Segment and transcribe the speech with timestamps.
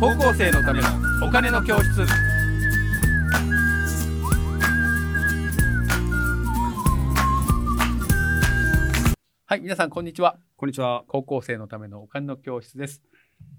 [0.00, 0.88] 高校生のための
[1.26, 2.04] お金の教室。
[9.46, 10.36] はい皆さんこんにちは。
[10.56, 11.04] こんにちは。
[11.06, 13.02] 高校生のためのお金の教室です、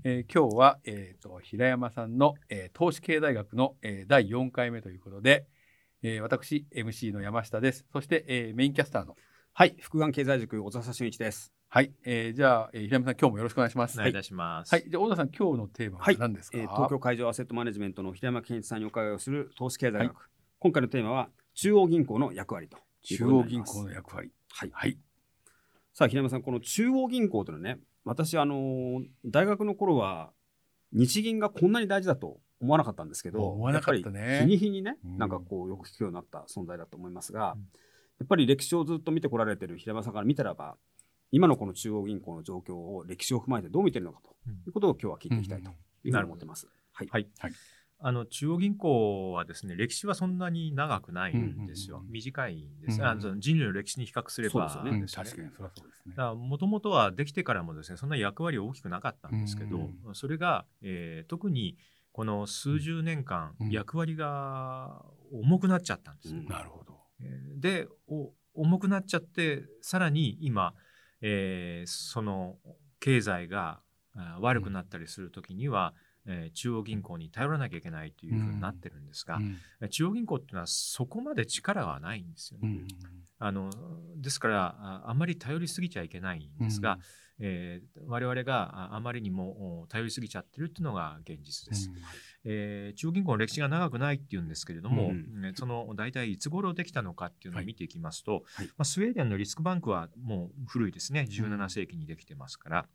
[0.03, 5.47] えー今日は、えー、と平山さんの、えー投資経済学の、えー第4回目ということで、
[6.04, 7.86] えー私 MC の山下です。
[7.93, 9.15] そして、えーメインキャスターの。
[9.54, 11.54] はい、福眼経済塾小笹俊一です。
[11.76, 13.98] はい、えーじゃあ、えー平山さん今日もよろしくお願いします。
[13.98, 14.74] お願いいたします。
[14.74, 16.18] はい、じゃあ小田さん今日のテーマははい。
[16.18, 20.04] 何ですか、えー東京海上アセットマネジメントの平山健一さんにお伺いをする投資経済学。
[20.04, 20.11] はい。
[20.60, 23.25] 今回のテーマは中央銀行の役割と中。
[23.25, 24.32] 央銀行の役割。
[24.54, 24.69] はい。
[24.71, 24.97] はい。
[25.93, 30.32] さあ平山さん、この中央銀行というのはね、私あのー大学の頃は
[30.94, 34.19] 日銀がこんなに大事だと思わなかったんですけど、思わなかったね。
[34.19, 35.17] やっぱり日に日にね、うん。
[35.17, 37.67] なんかこうよく聞くようになった存在だと思いますが、うん。
[38.17, 40.78] やっぱり歴史をずっと見てこられてる平山さんから見たらば、
[41.36, 46.66] 今のこの中央銀行の状況を歴史を踏まえてどう見てるのかということを今日は聞いていきたいというふうに思ってます。
[46.94, 47.08] はい。
[47.11, 47.28] はい。
[47.39, 47.52] はい
[47.98, 51.97] あの中央銀行はですね、歴史はそんなに長くないんですよ。
[51.97, 53.00] うんうんうん短いんです。
[53.02, 61.77] うんあの人類の歴史に比較すればそうですよねうんですよね確かにそりゃそうですねもともとはできてからもですね、そんな役割は大きくなかったんですけど、うそれが、えー特に
[62.11, 66.39] この数十年間、うん役割が重くなっちゃったんですよ。
[66.39, 70.73] うんなるほどえーでお重くなっちゃってさらに今、
[71.21, 72.58] えーその
[72.99, 73.81] 経済が
[74.16, 75.94] あ悪くなったりするときには、
[76.25, 79.89] えー中央銀行に頼らなきゃいけないというふうになってるんですが、うん。
[79.89, 82.69] 中央銀行っていうのはそこまで力はないんですよね。
[82.69, 82.88] うん。
[83.38, 83.69] あの
[84.17, 86.97] ですからああまり頼りすぎちゃいけないんですが、
[87.39, 91.89] えー我々がああまりにもお頼りすぎちゃってるっていうのが現実です。
[92.45, 98.67] えー中央銀行の歴史が長くないっていうんですけれども、うんねその大体いつ頃できたのかっていうのを見ていきますと、はい。
[98.67, 102.85] まあ、スウェーデンのリスクバンクはもう古いですね17世紀にできてますから、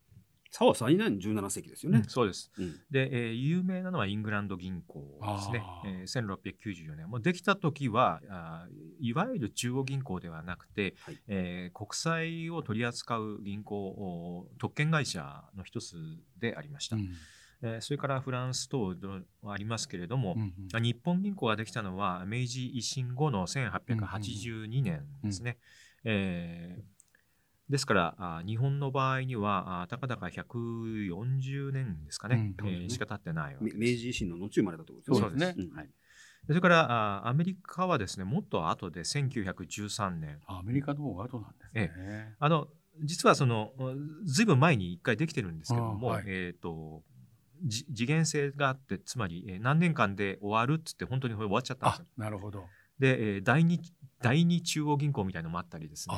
[0.53, 2.03] さは最年17世紀ですよね。
[2.09, 2.51] そうです。
[2.59, 2.75] うん。
[2.91, 5.63] で、えー有名なのはイングランド銀行ですね。
[5.65, 7.09] あ、えー1694年。
[7.09, 11.21] もうできた時はあーいわゆる中央銀行ではなくて、はい。
[11.29, 15.97] えー国債を取り扱う銀行お特権会社の一つ
[16.39, 17.11] でありました、うん
[17.63, 18.95] えーそれからフランス等
[19.47, 20.83] ありますけれども、うんうん。
[20.83, 25.59] 日本銀行ができたのは明治維新後の1882年ですね。
[26.05, 27.01] えー
[27.71, 33.79] ですからあ日本の場合にはあたかだか140年ですかね、うんえーしか経ってないわけみです。
[33.79, 35.65] 明治維新の後生まれたところそうですね。
[35.67, 35.89] んはい。
[36.49, 40.41] それからあアメリカはですねもっと後で1913年。
[40.47, 42.35] アメリカの方が後なんですね。
[42.41, 42.67] あの
[43.05, 43.73] 実はその
[44.25, 46.25] ずいぶん前に1回できてるんですけども、あはい。
[46.27, 47.10] えー、とじ
[47.69, 52.07] 次元性があってつまり、えー何年間で終わるっつって本当に終わっちゃったんですあよ。
[52.17, 52.65] なるほど。
[52.99, 53.81] で、えー第二
[54.23, 56.15] 第二中央銀行みたいのもあったりですね。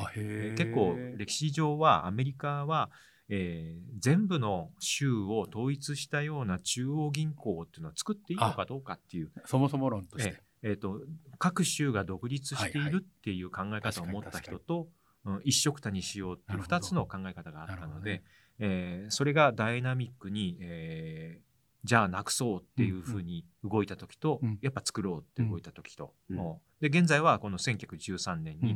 [0.57, 2.89] 結構歴史上はアメリカは、
[3.29, 10.29] えー全部の州を統一したような中央銀行っていうのを作っていいのかどうかっていう、そもそも論として。
[10.29, 11.01] えーえーと
[11.39, 14.87] 各州が独立していはいはいるっていう考え方を持った確かに人と、
[15.25, 18.23] うん一緒くたにしようっていうなるほど2つの考え方があったので、なるほどね
[18.59, 21.43] えーそれがダイナミックに、えー
[21.85, 24.57] じゃあなくそうっていうふうに動いた時と、うん。
[24.61, 26.37] やっぱ作ろうって動いた時と、うん。
[26.79, 28.71] で現在はこの1913年に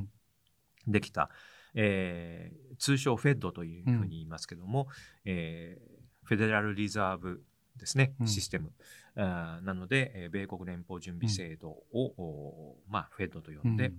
[0.85, 0.91] うん。
[0.91, 1.29] できた、
[1.73, 4.88] えー通称フェッドというふうに言いますけども、
[5.23, 7.41] えーフェデラルリザーブ
[7.77, 8.27] ですね、うん。
[8.27, 8.73] システム。
[9.15, 13.94] あーなので、えー米国連邦準備制度を、おまあ、フェッドと呼んで、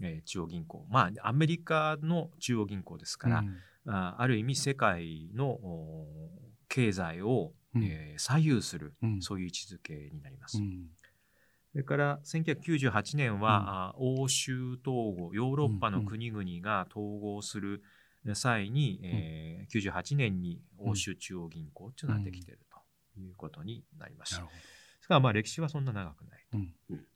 [0.00, 0.86] えー中央銀行。
[0.88, 3.56] まあアメリカの中央銀行ですから、うん
[3.86, 6.06] あある意味世界のお
[6.68, 7.84] 経済を、うん。
[7.84, 9.22] えー左右する、うん。
[9.22, 10.58] そういう位置づけになります。
[10.58, 10.88] うん。
[11.72, 17.82] それから1998年は、あ欧州統合ヨーロッパの国々が統合する
[18.34, 24.42] 際に、えー98年に欧州中央銀行というのができているということになりました。
[24.42, 24.48] で
[25.00, 26.46] すからまあ歴史はそんな長くない。
[26.52, 27.06] どうん。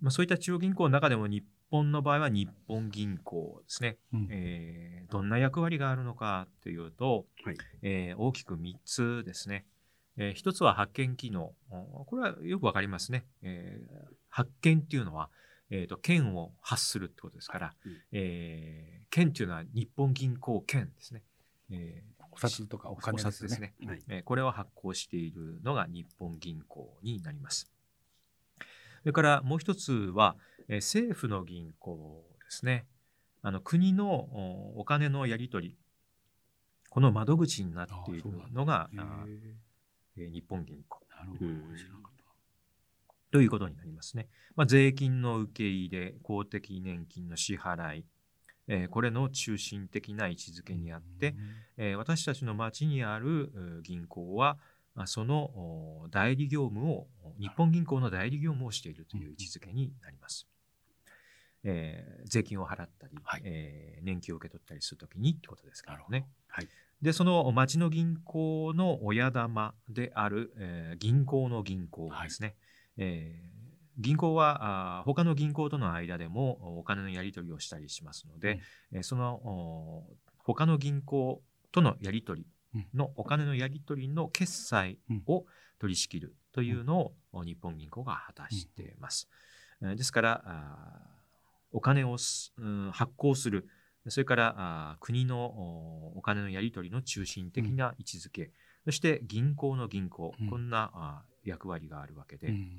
[0.00, 3.96] まあ、そういった中央銀行の中でも日本の場合は日本銀行ですね。
[4.12, 9.64] うんえーどんな役割があるのかというと、はいえー大きく3つですね。
[10.16, 11.54] えー一つは発見機能。
[11.70, 13.24] おこれはよくわかりますね。
[13.42, 15.30] えー発見っていうのは、
[15.70, 21.22] えーと券を発するってことですから、うんえー券っていうのは日本銀行券ですね。
[21.70, 23.74] えーお札とかお金お札ですね。
[23.86, 27.70] はいえーこれを発行しているのが日本銀行になります。
[29.02, 30.34] それからもう一つは、
[30.68, 32.86] えー政府の銀行ですね。
[33.42, 35.78] あの国のおお金のやり取り、
[36.90, 38.22] この窓口になっている
[38.52, 38.90] のが
[40.16, 41.00] えー日本銀行。
[43.30, 44.28] ということになりますね。
[44.54, 48.04] まあ、税金の受け入れ、公的年金の支払い、
[48.68, 51.34] えーこれの中心的な位置づけにあって、
[51.76, 53.52] えー私たちの町にある
[53.84, 54.58] 銀行は
[55.04, 57.06] その代理業務を
[57.38, 60.46] 日本銀行の代理業務をしているという位置づけになります。
[61.68, 66.28] えー、税金を払ったり、はい、えー、年金を受け取ったりするときにってことですからね。
[66.46, 66.68] はい、
[67.02, 72.48] でその町の銀行の親玉である、えー、銀行の銀行ですね。
[72.48, 72.56] はい、
[72.98, 73.56] えー
[73.98, 78.60] 銀行はあ他の銀行との間でもお金のやり取りをしたりしますので、
[78.92, 80.04] うん、その
[80.44, 81.40] 他の銀行
[81.72, 85.46] とのやり取りのお金のやり取りの決済を
[85.78, 89.30] 取り仕切るというのを日本銀行が果たしています。
[89.80, 91.15] ですから
[91.76, 92.16] お金を、
[92.56, 93.68] うん、発行する。
[94.08, 95.44] それからあ国の
[96.16, 98.50] お金のやり取りの中心的な位置づけ、うん、
[98.86, 102.78] そして銀行の銀行、うん、こんなあ役割があるわけで、うん、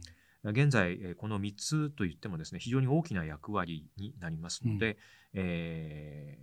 [0.52, 4.98] 現在この3つといってもですね非常に大きな役割になりますので、うん、
[5.34, 6.40] え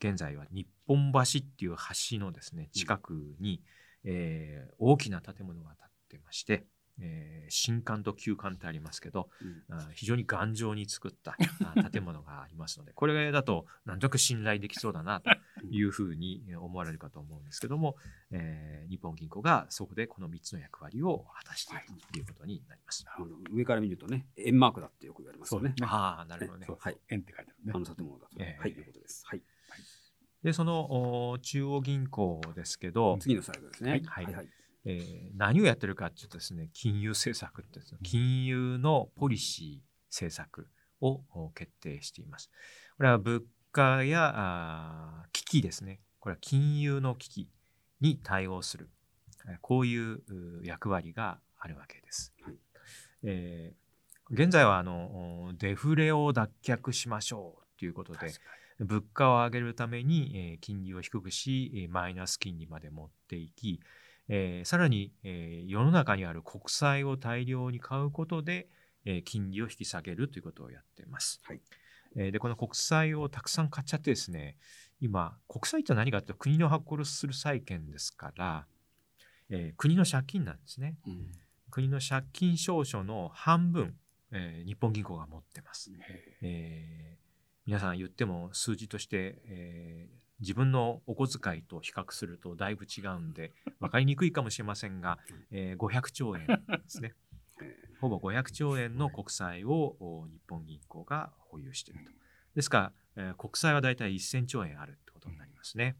[0.00, 1.76] ー、現在は日本橋っていう
[2.10, 3.62] 橋のですね近くに、
[4.02, 6.66] えー、大きな建物が建ってまして、
[7.00, 9.28] えー、新館と旧館ってありますけど、
[9.70, 11.36] うん、非常に頑丈に作った
[11.90, 15.30] 建物がありますのでこれだとなんとなく信頼できそうだなと
[15.70, 17.96] いうふうに思われるかと思うんですけども、
[18.30, 23.04] えー、日本銀行がそこでこの3つの役割を果たしているということになります。
[23.06, 25.74] はい、上から見るとね円マークだってよく言われますよね。
[25.82, 26.66] ああなるほどね。
[26.78, 27.72] はい、円って書いてあるね。
[27.74, 29.24] あの建物だと、えー、はいいうことです。
[29.26, 29.42] はい。
[30.42, 33.90] でその中央銀行ですけど次のスライドですね。
[33.90, 34.48] はい、はいはい
[34.88, 40.68] えー、何をやってるかっていうとですね金融政策って金融のポリシー政策
[41.00, 42.50] を決定しています。
[42.96, 43.42] これは物
[43.72, 46.00] 価や危機ですね。
[46.20, 47.50] これは金融の危機
[48.00, 48.88] に対応する。
[49.60, 50.20] こういう
[50.62, 52.32] 役割があるわけです。
[52.42, 52.54] はい、
[53.24, 58.32] えー、現在はあのデフレを脱却しましょうということで
[58.80, 63.80] 物価を上げるために、えー、金利を低くしマイナス金利まで持っていき、
[64.28, 68.68] えー、さらに、えー、世の中にある国債を大量に買うことで、
[69.04, 71.40] えー、金利を引き下げるということをやっています。
[71.44, 71.60] はい
[72.16, 74.56] えー、でこの国債をたくさん買っちゃってですね
[75.00, 78.66] 今国債って何かというと国の発行する債券ですから、
[79.50, 80.96] えー、国の借金なんですね。
[81.06, 81.30] うん、
[81.70, 83.94] 国の借金証書の半分、
[84.32, 85.90] えー、日本銀行が持ってます。
[86.42, 87.18] えー、
[87.66, 95.18] 皆さん言っても数字として、えー、自分のお小遣いと比較するとだいぶ違うんで 分かりにくいかもしれませんが、
[95.50, 96.56] えー、500兆円で
[96.86, 97.14] すね。
[98.00, 102.12] ほぼ500兆円の国債を日本銀行が保有していると。
[102.54, 105.96] ですから、えー、国債はだいたい1000兆円あるってことになりますね。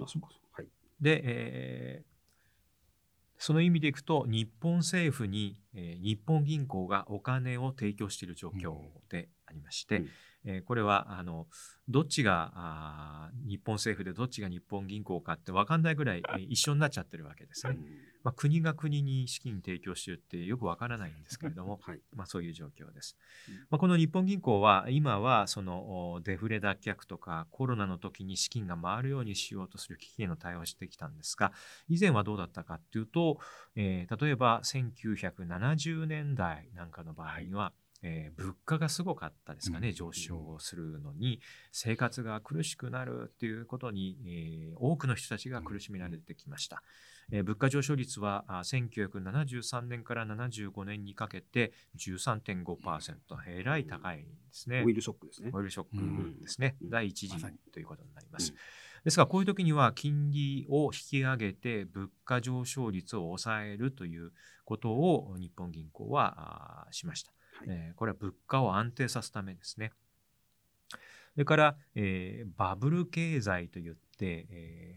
[0.00, 0.68] あそうかはい、
[1.00, 2.06] で、えー、
[3.38, 8.78] その意味でいくと日本政府に、えー、日本銀行がお金を提供している状況
[9.08, 10.10] でありまして、うん
[10.46, 11.46] えー、これはあの
[11.88, 17.76] どっちがあ日本政府でどっちが日本銀行かって分かんないぐらい、えー、一緒になっちゃってるわけですね。
[18.22, 23.16] まあ、国が国に資金提供してるってよく分からないんですけれども、 はい、まあ、そういう状況です。
[23.70, 31.52] まあ、この日本銀行は今はそのデフレ脱却とかコロナの時に資金が回るようにしようとする危機への対応をしてきたんですが
[31.88, 33.38] 以前はどうだったかっていうと、
[33.76, 41.40] えー、例えば1970年代なんかの場合には、はいえー、物価がすごかったですかね、上昇するのに、
[41.72, 46.82] 生活が苦しくなるっていうことに、えー、多くの人たちが苦しめられてきました。
[47.32, 53.16] えー、物価上昇率は1973年から75年にかけて13.5%、
[53.48, 54.82] えらい高いですね。
[54.84, 55.50] オイルショックですね。
[55.52, 55.86] オイルショッ
[56.34, 56.76] クですね。
[56.82, 58.54] 第一次ということになります。
[59.04, 64.32] ですが、こういう時には金利を引き上げて物価上昇率を抑えるという
[64.64, 67.32] ことを日本銀行はしました。
[67.66, 69.92] えー、これは物価を安定させるためですね。
[70.90, 74.94] それから、えー、バブル経済といって、え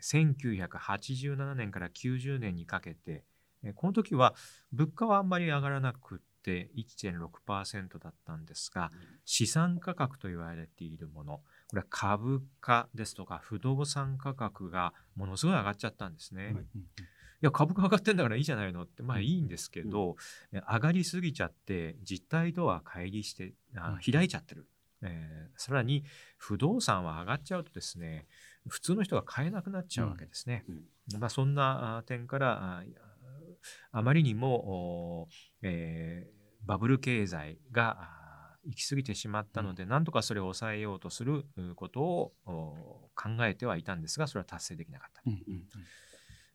[0.00, 3.24] ー、1987年から90年にかけて、
[3.64, 4.34] えー、この時は
[4.72, 8.90] 物価はあんまり上がらなくって1.6%だったんですが、
[9.24, 16.52] 資産価格と言われているもの、これは株価ですとか不動産価格がものすごい上がっちゃったんですね。
[16.54, 16.64] はい
[17.40, 20.16] や株価上がってんだからいいじゃないのってまあいいんですけど、
[20.52, 24.66] うん、上がりすぎちゃって実態とは乖離してあ開いちゃってる、
[25.02, 26.04] えー、さらに
[26.36, 28.26] 不動産は上がっちゃうとですね
[28.68, 30.64] 普通の人が買えなくなっちゃうわけですね。
[30.68, 32.84] うん、まあ、そんな点から
[33.90, 35.28] あまりにも、
[35.62, 38.10] えー、バブル経済が
[38.66, 42.32] 行き過ぎてしまったので、うん、なんとかそれを抑えようとすることを
[43.14, 45.22] 考えてはいたんですがそれは達成できなかった。
[45.26, 45.64] うんうん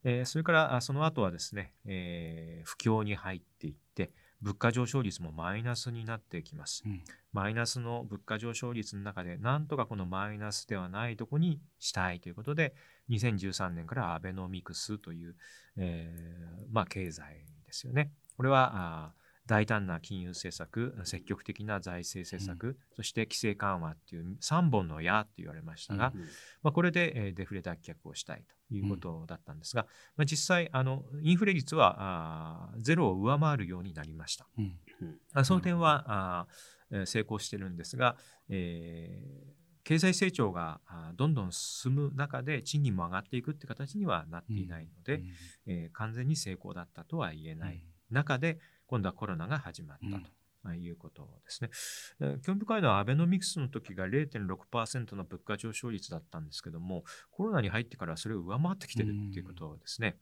[0.06, 6.84] えー、それからその後はですね、えー、不況に入っていって物価上昇率もマイナスになってきます。
[6.86, 7.02] うん
[7.34, 12.74] マイナスの物価上昇率の中で、なんとかこのマイナスではないとこにしたいということで、
[13.10, 15.36] 2013年からアベノミクスという、
[15.76, 18.14] えーまあ、経済ですよね。
[18.38, 18.72] これは
[19.08, 26.22] あー大胆な金融政策、積極的な財政政策、そして規制緩和っていう3本の矢って言われましたが、うん
[26.64, 29.86] まあ、これで、えーデフレ脱却をしたいということだったんですが、
[30.18, 34.48] まあ、実際あの、インフレ率はあーゼロを上回るようになりました。
[34.58, 34.80] うん。
[35.34, 36.48] あその点は
[36.92, 38.18] あ成功してるんですが、
[38.50, 40.82] えー経済成長が
[41.14, 45.22] どんどん進む中で賃金も上がっていくって形にはなっていないので、
[45.68, 50.30] えー完全に成功だったとは言えない中で今度はコロナが始まったと。
[50.74, 51.70] いうことですね。
[52.36, 60.18] で興味深いのはアベノミクスの時が0.6%の物価上昇率だったんですけども、コロナに入ってからそれを上回ってきてるっていうことですね。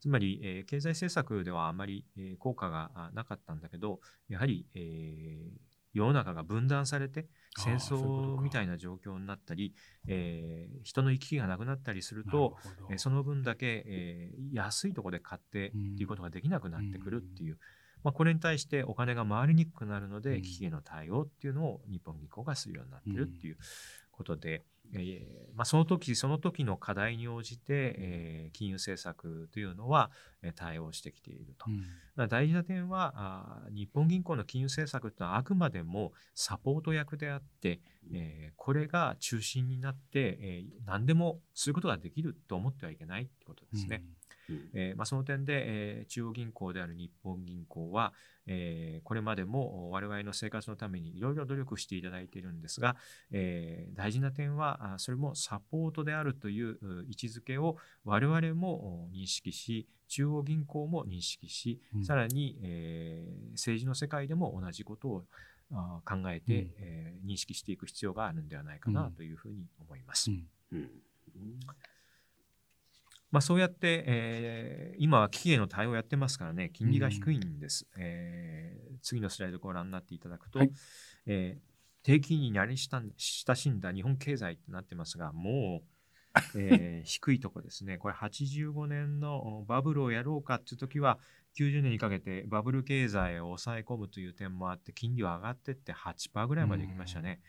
[0.00, 5.60] つまり、えー経済政策ではあまり、えー効果があなかったんだけど、やはり、えー
[5.92, 7.26] 世の中が分断されて
[7.58, 9.72] 戦争みたいな状況になったり、
[10.08, 17.58] えー人の行き来がなくなったりすると、ほどえーその分だけ、えー安いところで買ってっていうことができなくなってくるっていう、
[18.06, 23.56] まあ、これに対してお金が回りにくくなるので、うん危機への対応っていうのを日本銀行がするようになってるっていう
[24.12, 24.62] ことで、
[24.94, 31.66] えーまあ、その時その時の課題に応じて、えー金融政策というのは、えー対応してきていると。
[31.68, 37.80] うん大事な点はあー日本銀行の金融政策というのはあくまでもサポート役であって、
[38.14, 44.02] えーこれが中心になって、えー何でもすることができると思ってはいけないってことですね。
[44.04, 44.16] うん
[44.74, 48.12] えーまあ、その点で、えー中央銀行である日本銀行は、
[48.46, 52.96] えーこれまでも我々の生活のためにいろいろ努力していただいているんですが、
[53.30, 62.04] えー大事な点はあそれもサポートであるというう位置づけを我々もお認識し中央銀行も認識し、うん。
[62.04, 65.24] さらに、えー政治の世界でも同じことを
[65.72, 66.70] あ考えて、うん。
[66.78, 70.30] えー認識していく必要があるんではないかなというふうに思います。
[70.30, 70.46] うん。
[70.76, 70.88] うん
[73.36, 77.86] まあ、そうやって、えー今は危機への対応をやってますからね、金利が低いんです。
[77.98, 80.70] えー次のスライドをご覧になっていただくと、はい
[81.26, 81.60] えー
[82.02, 85.82] 低金利に慣れ親親しんだ日本経済ってなってますが、も
[86.56, 87.98] う、えー 低いとこですね。
[87.98, 91.18] これ85年のバブルをやろうかっていう時は、
[91.58, 97.42] 90年にかけてバブル経済を抑え込むという点もあって、金利は上がってって8%ぐらいまで行きましたね。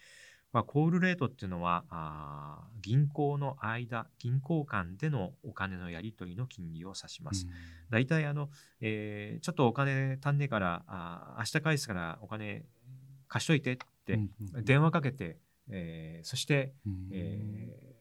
[0.54, 7.48] まあ、コールレートっていうのはあー銀行の間、銀行間でのお金のやり取りの金利を指します。
[7.89, 8.50] 大体あの、
[8.80, 12.63] えーちょっとお金足んねえから、あー明日返すからお金
[13.27, 15.38] 貸しといてってうんうん電話かけて、
[15.70, 17.98] えーそして、うんえー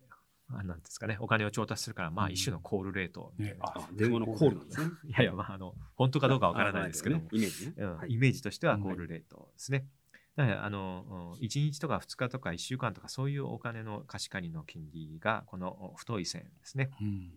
[0.48, 3.32] あなんですかね、お金を調達するから、まあうん一種のコールレート。
[3.36, 4.92] ねあ 電話のコールなんですね。
[5.08, 7.74] いやいや、まああの、本当かどうかわからないですけども、イメージね。
[7.78, 9.88] うんはいイメージとしてはコールレートですね。
[10.36, 16.90] だからあの1日とか2日とか1週間とかそういうお金の貸し借りの金利がこの太い線ですね。
[17.00, 17.30] うん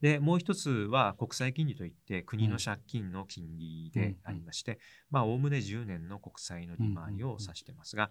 [0.00, 4.78] でもう一つは国際金利といって国の借金の金利でありまして、
[5.10, 8.10] まあおおむね10年の国債の利回りを指してますが、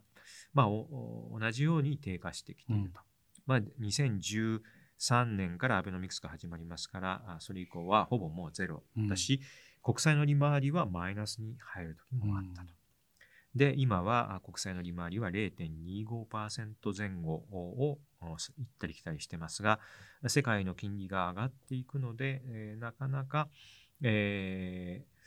[0.55, 2.99] 同じように低下してきていると。
[3.47, 9.41] まあ2013年からアベノミクスが始まりますから、あそれ以降はほぼもうゼロだし、
[9.81, 12.78] 国債の利回りはマイナスに入る時もあったと。
[13.55, 19.79] で、今はあ国債の利回りは0.25%前後をお行ったり来たりしてますが、
[20.27, 23.49] 世界の金利が上がっていくので、えーなかなか、
[24.01, 25.19] えー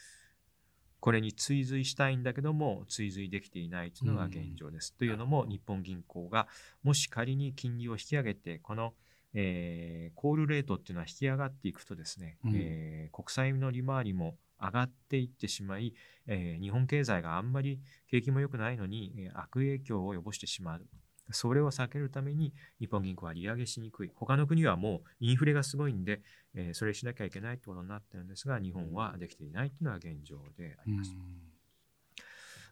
[1.01, 4.95] これに追随したいんだけども、追随できていないというのが現状です。
[4.95, 6.47] というのも、日本銀行が
[6.85, 8.95] もし仮に金利を引き上げて、この、
[9.35, 15.95] えーコールレートっていうのは引き上がっていくとですね、うんえー国債の利回りも上がっていってしまい、
[16.27, 20.87] えー日本経済があんまり景気も良くないのに、えー悪影響を及ぼしてしまう。
[21.31, 24.11] それを避けるために日本銀行は利上げしにくい。
[24.15, 26.21] 他の国はもうインフレがすごいんで、
[26.55, 31.15] えーそれしなきゃいけないってことになってるんですが、日本はできていないっていうのが現状であります。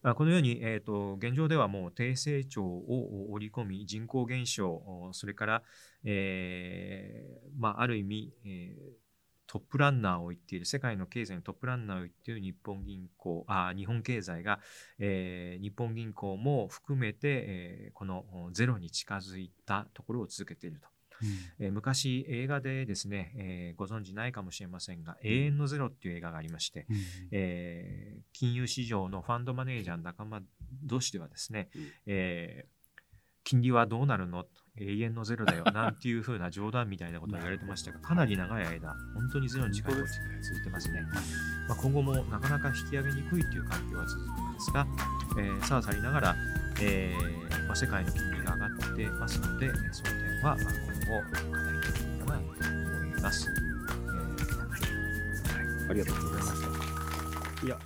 [0.02, 5.62] あこのように、えー、と現状ではもう低成長を織り込み、人口減少、おそれから、
[6.04, 8.99] えーまあ、ある意味、えー
[9.52, 14.60] トップランナーを言っている、世界の経済のトップランナーを言っている日本銀行、あ日本経済が、
[15.00, 20.88] えー日本銀行も含めて、えーこのおゼロに近づいたところを続けていると。
[21.58, 26.86] えー昔映画でですね、えーご存知ないかもしれませんが、永遠のゼロっていう映画がありまして、
[27.32, 30.42] えー金融市場のファンドマネージャーの仲間
[30.84, 31.92] 同士ではですね、うん。
[32.06, 32.79] えー
[33.50, 34.44] 金利はどうなるの？
[34.78, 35.64] 永遠のゼロだよ。
[35.74, 41.02] なんていうふうな冗談みたいなことが言われてましたがかなり長い間本当にゼロに近いことが続いてますね、
[41.68, 44.86] まあ、今後もなかなか引き上げにくいという環境は続くんですが、
[45.36, 46.36] えー、さあさりながら、
[46.80, 53.64] えーまあ、世界の金利が上がってますのでその点は今後課題になっていくかなと思います、えー
[55.56, 57.66] はい、ありがとうございました。
[57.66, 57.78] いや